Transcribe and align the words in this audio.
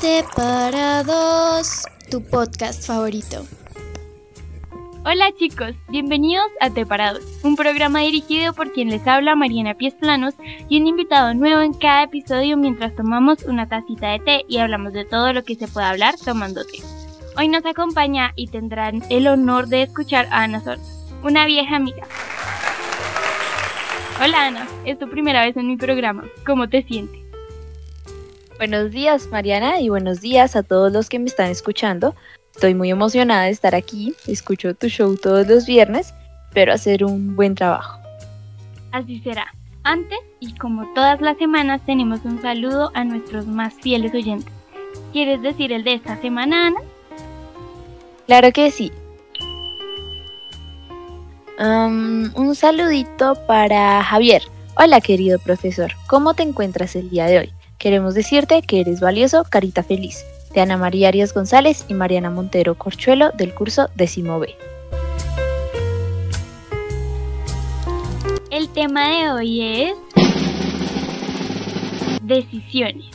Separados, 0.00 1.84
tu 2.10 2.24
podcast 2.24 2.86
favorito. 2.86 3.44
Hola 5.04 5.30
chicos, 5.38 5.74
bienvenidos 5.90 6.46
a 6.62 6.70
Parados, 6.86 7.22
un 7.42 7.54
programa 7.54 8.00
dirigido 8.00 8.54
por 8.54 8.72
quien 8.72 8.88
les 8.88 9.06
habla 9.06 9.36
Mariana 9.36 9.74
Pies 9.74 9.92
Planos 9.92 10.32
y 10.70 10.80
un 10.80 10.86
invitado 10.86 11.34
nuevo 11.34 11.60
en 11.60 11.74
cada 11.74 12.04
episodio 12.04 12.56
mientras 12.56 12.96
tomamos 12.96 13.42
una 13.44 13.68
tacita 13.68 14.12
de 14.12 14.20
té 14.20 14.44
y 14.48 14.56
hablamos 14.56 14.94
de 14.94 15.04
todo 15.04 15.34
lo 15.34 15.44
que 15.44 15.54
se 15.54 15.68
puede 15.68 15.88
hablar 15.88 16.14
tomando 16.24 16.64
té. 16.64 16.78
Hoy 17.36 17.48
nos 17.48 17.66
acompaña 17.66 18.32
y 18.36 18.46
tendrán 18.46 19.02
el 19.10 19.28
honor 19.28 19.66
de 19.66 19.82
escuchar 19.82 20.28
a 20.30 20.44
Ana 20.44 20.60
Sordo, 20.60 20.82
una 21.22 21.44
vieja 21.44 21.76
amiga. 21.76 22.06
Hola 24.18 24.46
Ana, 24.46 24.66
es 24.86 24.98
tu 24.98 25.10
primera 25.10 25.44
vez 25.44 25.58
en 25.58 25.68
mi 25.68 25.76
programa. 25.76 26.24
¿Cómo 26.46 26.70
te 26.70 26.82
sientes? 26.84 27.19
Buenos 28.60 28.90
días 28.90 29.26
Mariana 29.28 29.80
y 29.80 29.88
buenos 29.88 30.20
días 30.20 30.54
a 30.54 30.62
todos 30.62 30.92
los 30.92 31.08
que 31.08 31.18
me 31.18 31.24
están 31.24 31.50
escuchando. 31.50 32.14
Estoy 32.54 32.74
muy 32.74 32.90
emocionada 32.90 33.44
de 33.44 33.52
estar 33.52 33.74
aquí, 33.74 34.14
escucho 34.26 34.74
tu 34.74 34.88
show 34.88 35.16
todos 35.16 35.48
los 35.48 35.64
viernes, 35.64 36.12
pero 36.52 36.74
hacer 36.74 37.02
un 37.02 37.36
buen 37.36 37.54
trabajo. 37.54 37.98
Así 38.92 39.18
será. 39.20 39.46
Antes, 39.82 40.18
y 40.40 40.54
como 40.56 40.92
todas 40.92 41.22
las 41.22 41.38
semanas, 41.38 41.80
tenemos 41.86 42.20
un 42.26 42.42
saludo 42.42 42.90
a 42.92 43.02
nuestros 43.02 43.46
más 43.46 43.72
fieles 43.80 44.12
oyentes. 44.12 44.52
¿Quieres 45.10 45.40
decir 45.40 45.72
el 45.72 45.82
de 45.82 45.94
esta 45.94 46.20
semana, 46.20 46.66
Ana? 46.66 46.80
Claro 48.26 48.52
que 48.52 48.70
sí. 48.70 48.92
un 51.58 52.54
saludito 52.54 53.36
para 53.46 54.02
Javier. 54.02 54.42
Hola 54.76 55.00
querido 55.00 55.38
profesor, 55.38 55.92
¿cómo 56.06 56.34
te 56.34 56.42
encuentras 56.42 56.94
el 56.94 57.08
día 57.08 57.24
de 57.24 57.38
hoy? 57.38 57.52
Queremos 57.80 58.12
decirte 58.12 58.60
que 58.60 58.82
eres 58.82 59.00
valioso, 59.00 59.42
carita 59.48 59.82
feliz. 59.82 60.26
De 60.52 60.60
Ana 60.60 60.76
María 60.76 61.08
Arias 61.08 61.32
González 61.32 61.86
y 61.88 61.94
Mariana 61.94 62.28
Montero 62.28 62.74
Corchuelo 62.74 63.30
del 63.30 63.54
curso 63.54 63.88
décimo 63.94 64.38
B. 64.38 64.54
El 68.50 68.68
tema 68.68 69.08
de 69.08 69.30
hoy 69.30 69.62
es 69.62 69.94
decisiones. 72.20 73.06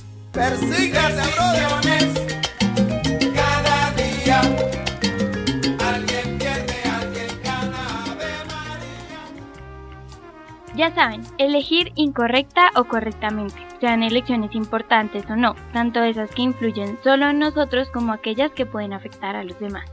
Ya 10.76 10.94
saben, 10.94 11.22
elegir 11.38 11.94
incorrecta 11.96 12.70
o 12.76 12.84
correctamente, 12.84 13.56
sean 13.80 14.04
elecciones 14.04 14.54
importantes 14.56 15.24
o 15.30 15.36
no, 15.38 15.56
tanto 15.72 16.04
esas 16.04 16.30
que 16.32 16.42
influyen 16.42 17.00
solo 17.02 17.30
en 17.30 17.40
nosotros 17.40 17.90
como 17.90 18.12
aquellas 18.12 18.52
que 18.52 18.66
pueden 18.66 18.92
afectar 18.92 19.38
a 19.38 19.44
los 19.46 19.58
demás. 19.60 19.86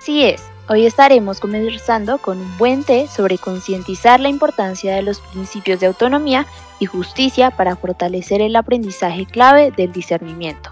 Sí 0.00 0.24
es, 0.24 0.50
hoy 0.68 0.86
estaremos 0.86 1.38
conversando 1.38 2.18
con 2.18 2.38
un 2.38 2.58
buen 2.58 2.82
té 2.82 3.06
sobre 3.06 3.38
concientizar 3.38 4.18
la 4.18 4.28
importancia 4.28 4.96
de 4.96 5.02
los 5.02 5.20
principios 5.20 5.78
de 5.78 5.86
autonomía 5.86 6.44
y 6.80 6.86
justicia 6.86 7.52
para 7.52 7.76
fortalecer 7.76 8.40
el 8.40 8.56
aprendizaje 8.56 9.24
clave 9.26 9.70
del 9.70 9.92
discernimiento. 9.92 10.70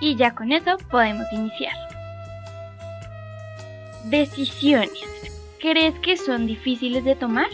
Y 0.00 0.16
ya 0.16 0.34
con 0.34 0.52
eso 0.52 0.76
podemos 0.90 1.24
iniciar. 1.32 1.72
Decisiones. 4.04 5.31
¿Crees 5.62 5.96
que 6.00 6.16
son 6.16 6.48
difíciles 6.48 7.04
de 7.04 7.14
tomar? 7.14 7.46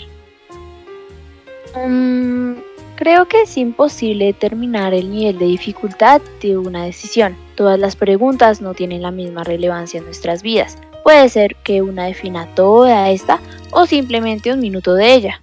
Mm, 1.76 2.54
creo 2.94 3.28
que 3.28 3.42
es 3.42 3.54
imposible 3.58 4.24
determinar 4.24 4.94
el 4.94 5.10
nivel 5.10 5.38
de 5.38 5.44
dificultad 5.44 6.22
de 6.40 6.56
una 6.56 6.84
decisión. 6.84 7.36
Todas 7.54 7.78
las 7.78 7.96
preguntas 7.96 8.62
no 8.62 8.72
tienen 8.72 9.02
la 9.02 9.10
misma 9.10 9.44
relevancia 9.44 9.98
en 9.98 10.06
nuestras 10.06 10.42
vidas. 10.42 10.78
Puede 11.04 11.28
ser 11.28 11.54
que 11.56 11.82
una 11.82 12.06
defina 12.06 12.46
toda 12.54 13.10
esta 13.10 13.40
o 13.72 13.84
simplemente 13.84 14.54
un 14.54 14.60
minuto 14.60 14.94
de 14.94 15.12
ella. 15.12 15.40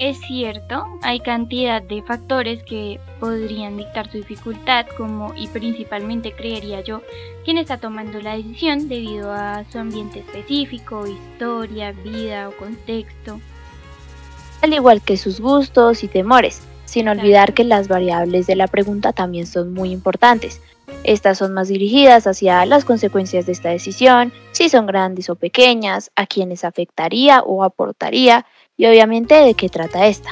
Es 0.00 0.18
cierto, 0.20 0.86
hay 1.02 1.20
cantidad 1.20 1.82
de 1.82 2.02
factores 2.02 2.62
que 2.62 2.98
podrían 3.20 3.76
dictar 3.76 4.10
su 4.10 4.16
dificultad, 4.16 4.86
como 4.96 5.34
y 5.36 5.46
principalmente 5.48 6.32
creería 6.32 6.80
yo, 6.80 7.02
quien 7.44 7.58
está 7.58 7.76
tomando 7.76 8.18
la 8.22 8.34
decisión 8.34 8.88
debido 8.88 9.30
a 9.30 9.62
su 9.70 9.78
ambiente 9.78 10.20
específico, 10.20 11.06
historia, 11.06 11.92
vida 11.92 12.48
o 12.48 12.56
contexto. 12.56 13.42
Al 14.62 14.72
igual 14.72 15.02
que 15.02 15.18
sus 15.18 15.38
gustos 15.38 16.02
y 16.02 16.08
temores, 16.08 16.62
sin 16.90 17.06
olvidar 17.06 17.54
que 17.54 17.62
las 17.62 17.86
variables 17.86 18.48
de 18.48 18.56
la 18.56 18.66
pregunta 18.66 19.12
también 19.12 19.46
son 19.46 19.72
muy 19.72 19.92
importantes. 19.92 20.60
Estas 21.04 21.38
son 21.38 21.54
más 21.54 21.68
dirigidas 21.68 22.26
hacia 22.26 22.66
las 22.66 22.84
consecuencias 22.84 23.46
de 23.46 23.52
esta 23.52 23.68
decisión, 23.68 24.32
si 24.50 24.68
son 24.68 24.86
grandes 24.86 25.30
o 25.30 25.36
pequeñas, 25.36 26.10
a 26.16 26.26
quienes 26.26 26.64
afectaría 26.64 27.42
o 27.42 27.62
aportaría, 27.62 28.44
y 28.76 28.86
obviamente 28.86 29.36
de 29.36 29.54
qué 29.54 29.68
trata 29.68 30.08
esta. 30.08 30.30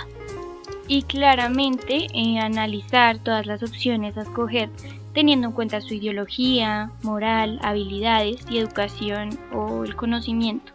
Y 0.89 1.03
claramente 1.03 2.09
eh, 2.13 2.41
analizar 2.41 3.19
todas 3.19 3.47
las 3.47 3.63
opciones 3.63 4.17
a 4.17 4.23
escoger 4.23 4.69
teniendo 5.15 5.47
en 5.47 5.53
cuenta 5.53 5.81
su 5.81 5.95
ideología, 5.95 6.91
moral, 7.03 7.61
habilidades 7.63 8.45
y 8.51 8.59
educación 8.59 9.39
o 9.53 9.85
el 9.85 9.95
conocimiento. 9.95 10.73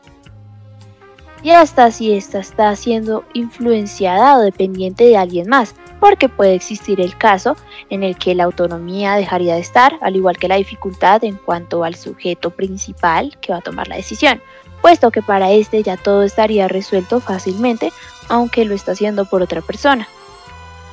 Y 1.44 1.52
hasta 1.52 1.92
si 1.92 2.14
esta 2.14 2.40
está 2.40 2.74
siendo 2.76 3.26
influenciada 3.34 4.38
o 4.38 4.42
dependiente 4.42 5.04
de 5.04 5.18
alguien 5.18 5.50
más, 5.50 5.76
porque 6.00 6.30
puede 6.30 6.56
existir 6.56 7.02
el 7.02 7.18
caso 7.18 7.58
en 7.90 8.04
el 8.04 8.18
que 8.18 8.34
la 8.34 8.46
autonomía 8.46 9.16
dejaría 9.16 9.56
de 9.56 9.62
estar, 9.62 9.98
al 10.02 10.16
igual 10.16 10.38
que 10.38 10.48
la 10.48 10.56
dificultad 10.56 11.24
en 11.24 11.36
cuanto 11.36 11.84
al 11.84 11.96
sujeto 11.96 12.50
principal 12.50 13.38
que 13.42 13.52
va 13.52 13.59
a 13.59 13.62
tomar 13.62 13.90
la 13.90 13.98
decisión, 13.98 14.42
puesto 14.81 15.12
que 15.12 15.22
para 15.22 15.52
este 15.52 15.84
ya 15.84 15.98
todo 15.98 16.24
estaría 16.24 16.68
resuelto 16.68 17.20
fácilmente, 17.20 17.92
aunque 18.30 18.66
lo 18.66 18.74
está 18.74 18.94
haciendo 18.94 19.25
por 19.25 19.42
otra 19.42 19.62
persona. 19.62 20.08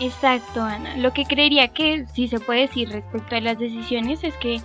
Exacto, 0.01 0.63
Ana. 0.63 0.97
Lo 0.97 1.13
que 1.13 1.27
creería 1.27 1.69
que 1.69 2.07
sí 2.15 2.27
se 2.27 2.41
puede 2.41 2.63
decir 2.63 2.89
respecto 2.91 3.37
a 3.37 3.41
las 3.41 3.59
decisiones 3.59 4.25
es 4.25 4.35
que 4.37 4.61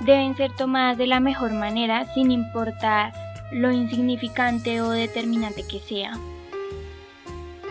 deben 0.00 0.36
ser 0.36 0.50
tomadas 0.56 0.98
de 0.98 1.06
la 1.06 1.20
mejor 1.20 1.52
manera 1.52 2.12
sin 2.14 2.30
importar 2.30 3.12
lo 3.50 3.70
insignificante 3.72 4.80
o 4.80 4.90
determinante 4.90 5.62
que 5.62 5.80
sea. 5.80 6.12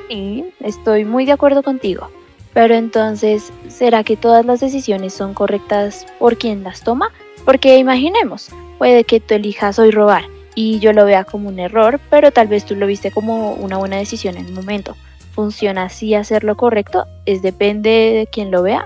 Sí, 0.09 0.45
estoy 0.59 1.05
muy 1.05 1.25
de 1.25 1.33
acuerdo 1.33 1.63
contigo. 1.63 2.09
Pero 2.53 2.73
entonces, 2.73 3.53
¿será 3.67 4.03
que 4.03 4.17
todas 4.17 4.45
las 4.45 4.59
decisiones 4.59 5.13
son 5.13 5.33
correctas 5.33 6.05
por 6.17 6.37
quien 6.37 6.63
las 6.63 6.81
toma? 6.81 7.11
Porque 7.45 7.77
imaginemos, 7.77 8.49
puede 8.77 9.03
que 9.03 9.19
tú 9.19 9.35
elijas 9.35 9.77
hoy 9.77 9.91
robar 9.91 10.23
y 10.55 10.79
yo 10.79 10.91
lo 10.93 11.05
vea 11.05 11.23
como 11.23 11.49
un 11.49 11.59
error, 11.59 11.99
pero 12.09 12.31
tal 12.31 12.47
vez 12.47 12.65
tú 12.65 12.75
lo 12.75 12.87
viste 12.87 13.11
como 13.11 13.53
una 13.53 13.77
buena 13.77 13.97
decisión 13.97 14.35
en 14.35 14.47
el 14.47 14.53
momento. 14.53 14.97
¿Funciona 15.33 15.83
así 15.83 16.15
hacer 16.15 16.43
lo 16.43 16.57
correcto? 16.57 17.05
¿Es 17.25 17.41
depende 17.41 17.89
de 17.89 18.27
quien 18.29 18.51
lo 18.51 18.63
vea? 18.63 18.85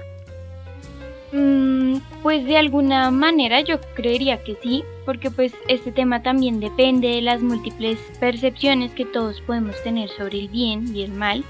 Mm, 1.32 1.98
pues 2.24 2.46
de 2.46 2.58
alguna 2.58 3.12
manera 3.12 3.60
yo 3.60 3.80
creería 3.96 4.42
que 4.44 4.56
sí, 4.64 4.84
porque 5.06 5.30
pues 5.30 5.54
este 5.68 5.92
tema 5.92 6.24
también 6.24 6.62
depende 6.62 7.10
de 7.10 7.22
las 7.22 7.42
múltiples 7.42 8.00
percepciones 8.20 8.92
que 8.94 9.04
todos 9.04 9.42
podemos 9.42 9.76
tener 9.84 10.10
sobre 10.10 10.40
el 10.40 10.48
bien 10.48 10.96
y 10.96 11.04
el 11.04 11.12
mal. 11.12 11.44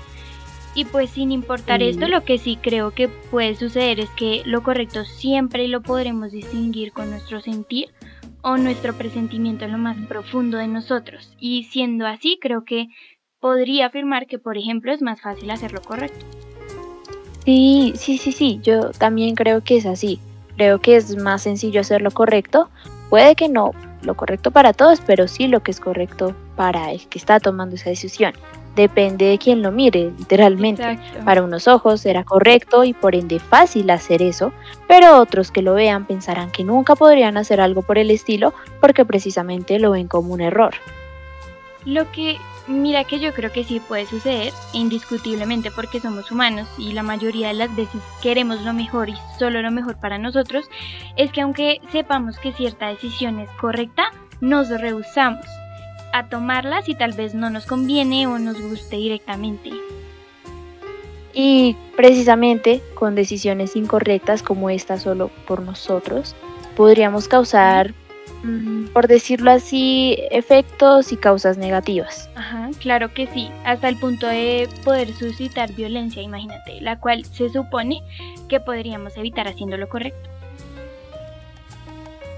Y 0.75 0.85
pues 0.85 1.11
sin 1.11 1.31
importar 1.31 1.83
esto, 1.83 2.07
lo 2.07 2.23
que 2.25 2.39
sí 2.39 2.57
creo 2.59 2.89
que 2.89 3.07
puede 3.07 3.53
suceder 3.53 3.99
es 3.99 4.09
que 4.09 4.41
lo 4.45 4.63
correcto 4.63 5.05
siempre 5.05 5.67
lo 5.67 5.83
podremos 5.83 6.31
distinguir 6.31 6.91
con 6.91 7.11
nuestro 7.11 7.39
sentir 7.41 7.89
o 8.41 8.57
nuestro 8.57 8.93
presentimiento 8.97 9.65
en 9.65 9.73
lo 9.73 9.77
más 9.77 9.95
profundo 10.07 10.57
de 10.57 10.67
nosotros. 10.67 11.35
Y 11.39 11.65
siendo 11.65 12.07
así, 12.07 12.39
creo 12.41 12.65
que 12.65 12.87
podría 13.39 13.85
afirmar 13.85 14.25
que, 14.25 14.39
por 14.39 14.57
ejemplo, 14.57 14.91
es 14.91 15.03
más 15.03 15.21
fácil 15.21 15.51
hacer 15.51 15.71
lo 15.71 15.81
correcto. 15.83 16.25
Sí, 17.45 17.93
sí, 17.95 18.17
sí, 18.17 18.31
sí, 18.31 18.59
yo 18.63 18.89
también 18.91 19.35
creo 19.35 19.61
que 19.63 19.77
es 19.77 19.85
así. 19.85 20.19
Creo 20.57 20.79
que 20.79 20.95
es 20.95 21.15
más 21.17 21.43
sencillo 21.43 21.81
hacer 21.81 22.01
lo 22.01 22.11
correcto. 22.11 22.69
Puede 23.09 23.35
que 23.35 23.49
no 23.49 23.71
lo 24.01 24.15
correcto 24.15 24.51
para 24.51 24.73
todos, 24.73 25.01
pero 25.05 25.27
sí 25.27 25.47
lo 25.47 25.63
que 25.63 25.71
es 25.71 25.79
correcto 25.79 26.35
para 26.55 26.91
el 26.91 27.07
que 27.07 27.17
está 27.17 27.39
tomando 27.39 27.75
esa 27.75 27.89
decisión 27.89 28.33
depende 28.75 29.25
de 29.25 29.37
quien 29.37 29.61
lo 29.61 29.71
mire, 29.71 30.11
literalmente. 30.17 30.99
Para 31.25 31.43
unos 31.43 31.67
ojos 31.67 32.01
será 32.01 32.23
correcto 32.23 32.83
y 32.83 32.93
por 32.93 33.15
ende 33.15 33.39
fácil 33.39 33.89
hacer 33.89 34.21
eso, 34.21 34.51
pero 34.87 35.19
otros 35.19 35.51
que 35.51 35.61
lo 35.61 35.73
vean 35.73 36.05
pensarán 36.05 36.51
que 36.51 36.63
nunca 36.63 36.95
podrían 36.95 37.37
hacer 37.37 37.61
algo 37.61 37.81
por 37.81 37.97
el 37.97 38.11
estilo 38.11 38.53
porque 38.79 39.05
precisamente 39.05 39.79
lo 39.79 39.91
ven 39.91 40.07
como 40.07 40.33
un 40.33 40.41
error. 40.41 40.73
Lo 41.85 42.09
que, 42.11 42.37
mira 42.67 43.03
que 43.03 43.19
yo 43.19 43.33
creo 43.33 43.51
que 43.51 43.63
sí 43.63 43.79
puede 43.79 44.05
suceder, 44.05 44.53
indiscutiblemente 44.73 45.71
porque 45.71 45.99
somos 45.99 46.31
humanos 46.31 46.67
y 46.77 46.93
la 46.93 47.03
mayoría 47.03 47.49
de 47.49 47.55
las 47.55 47.75
veces 47.75 48.01
queremos 48.21 48.61
lo 48.61 48.73
mejor 48.73 49.09
y 49.09 49.15
solo 49.37 49.61
lo 49.61 49.71
mejor 49.71 49.97
para 49.99 50.17
nosotros, 50.17 50.69
es 51.15 51.31
que 51.31 51.41
aunque 51.41 51.81
sepamos 51.91 52.37
que 52.37 52.53
cierta 52.53 52.87
decisión 52.87 53.39
es 53.39 53.49
correcta, 53.51 54.11
nos 54.41 54.69
rehusamos 54.69 55.45
a 56.13 56.27
tomarlas 56.27 56.87
y 56.89 56.95
tal 56.95 57.13
vez 57.13 57.33
no 57.33 57.49
nos 57.49 57.65
conviene 57.65 58.27
o 58.27 58.39
nos 58.39 58.61
guste 58.61 58.97
directamente. 58.97 59.71
Y 61.33 61.75
precisamente 61.95 62.81
con 62.93 63.15
decisiones 63.15 63.75
incorrectas 63.75 64.43
como 64.43 64.69
esta 64.69 64.99
solo 64.99 65.31
por 65.47 65.61
nosotros, 65.61 66.35
podríamos 66.75 67.27
causar, 67.27 67.93
por 68.93 69.07
decirlo 69.07 69.51
así, 69.51 70.17
efectos 70.31 71.11
y 71.11 71.17
causas 71.17 71.57
negativas. 71.57 72.29
Ajá, 72.35 72.69
claro 72.79 73.13
que 73.13 73.27
sí, 73.27 73.49
hasta 73.63 73.87
el 73.87 73.97
punto 73.97 74.27
de 74.27 74.67
poder 74.83 75.13
suscitar 75.13 75.71
violencia, 75.73 76.21
imagínate, 76.21 76.81
la 76.81 76.99
cual 76.99 77.25
se 77.25 77.49
supone 77.49 78.01
que 78.49 78.59
podríamos 78.59 79.15
evitar 79.17 79.47
haciendo 79.47 79.77
lo 79.77 79.87
correcto. 79.87 80.29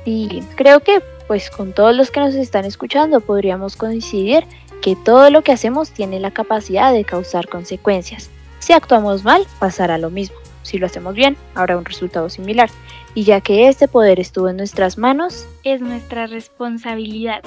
Y 0.06 0.42
creo 0.56 0.80
que 0.82 1.02
pues 1.28 1.50
con 1.50 1.74
todos 1.74 1.96
los 1.96 2.12
que 2.12 2.20
nos 2.20 2.36
están 2.36 2.66
escuchando 2.66 3.20
podríamos 3.20 3.76
coincidir 3.76 4.46
que 4.82 4.96
todo 4.96 5.32
lo 5.32 5.42
que 5.42 5.52
hacemos 5.52 5.90
tiene 5.90 6.20
la 6.20 6.30
capacidad 6.30 6.94
de 6.94 7.04
causar 7.04 7.48
consecuencias. 7.48 8.30
Si 8.60 8.74
actuamos 8.74 9.24
mal, 9.24 9.46
pasará 9.60 9.98
lo 9.98 10.12
mismo. 10.12 10.45
Si 10.66 10.80
lo 10.80 10.88
hacemos 10.88 11.14
bien, 11.14 11.38
habrá 11.54 11.78
un 11.78 11.86
resultado 11.86 12.28
similar. 12.28 12.70
Y 13.14 13.24
ya 13.24 13.40
que 13.40 13.68
este 13.68 13.88
poder 13.88 14.20
estuvo 14.20 14.50
en 14.50 14.58
nuestras 14.58 14.98
manos, 14.98 15.48
es 15.64 15.80
nuestra 15.80 16.26
responsabilidad. 16.26 17.44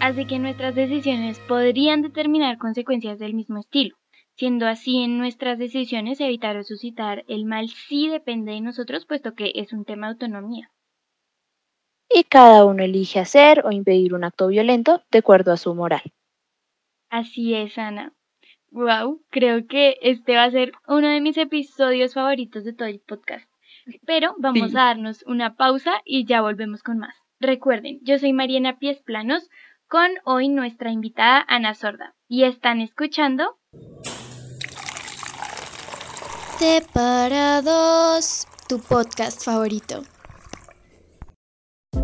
Así 0.00 0.26
que 0.26 0.38
nuestras 0.38 0.74
decisiones 0.76 1.40
podrían 1.40 2.02
determinar 2.02 2.58
consecuencias 2.58 3.18
del 3.18 3.34
mismo 3.34 3.58
estilo. 3.58 3.96
Siendo 4.36 4.66
así, 4.66 5.02
en 5.02 5.18
nuestras 5.18 5.58
decisiones 5.58 6.20
evitar 6.20 6.56
o 6.56 6.62
suscitar 6.62 7.24
el 7.26 7.44
mal 7.44 7.68
sí 7.68 8.08
depende 8.08 8.52
de 8.52 8.60
nosotros, 8.60 9.06
puesto 9.06 9.34
que 9.34 9.52
es 9.56 9.72
un 9.72 9.84
tema 9.84 10.06
de 10.06 10.12
autonomía. 10.12 10.70
Y 12.08 12.24
cada 12.24 12.64
uno 12.64 12.84
elige 12.84 13.18
hacer 13.18 13.66
o 13.66 13.72
impedir 13.72 14.14
un 14.14 14.22
acto 14.22 14.46
violento 14.46 15.02
de 15.10 15.18
acuerdo 15.18 15.52
a 15.52 15.56
su 15.56 15.74
moral. 15.74 16.02
Así 17.10 17.54
es, 17.54 17.76
Ana. 17.76 18.12
Wow, 18.72 19.22
creo 19.28 19.66
que 19.66 19.98
este 20.00 20.34
va 20.34 20.44
a 20.44 20.50
ser 20.50 20.72
uno 20.88 21.06
de 21.08 21.20
mis 21.20 21.36
episodios 21.36 22.14
favoritos 22.14 22.64
de 22.64 22.72
todo 22.72 22.88
el 22.88 23.00
podcast. 23.00 23.46
Pero 24.06 24.34
vamos 24.38 24.74
a 24.74 24.84
darnos 24.86 25.22
una 25.26 25.56
pausa 25.56 26.00
y 26.06 26.24
ya 26.24 26.40
volvemos 26.40 26.82
con 26.82 26.98
más. 26.98 27.14
Recuerden, 27.38 28.00
yo 28.02 28.18
soy 28.18 28.32
Mariana 28.32 28.78
Pies 28.78 29.02
Planos 29.02 29.50
con 29.88 30.10
hoy 30.24 30.48
nuestra 30.48 30.90
invitada 30.90 31.44
Ana 31.48 31.74
Sorda 31.74 32.14
y 32.28 32.44
están 32.44 32.80
escuchando 32.80 33.58
Separados, 36.58 38.46
tu 38.68 38.78
podcast 38.78 39.44
favorito. 39.44 40.02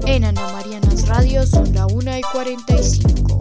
En 0.07 0.25
Ana 0.25 0.53
Marianas 0.53 1.09
Radio 1.09 1.47
son 1.47 1.73
la 1.75 1.87
1 1.87 2.19
y 2.19 2.23
45. 2.31 3.39